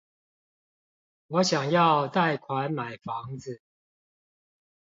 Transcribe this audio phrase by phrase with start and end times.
[1.27, 3.61] 我想要貸款買房子